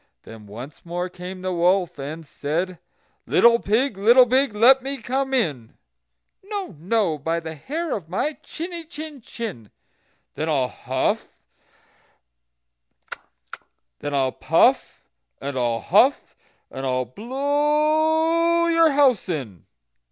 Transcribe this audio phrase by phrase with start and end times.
[0.23, 2.79] Then once more came the wolf, and said:
[3.27, 5.77] "Little pig, little pig, let me come in."
[6.43, 9.69] "No, no, by the hair of my chiny chin chin."
[10.33, 11.37] "Then I'll puff,
[14.01, 16.35] and I'll huff,
[16.71, 19.67] and I'll blow your house in."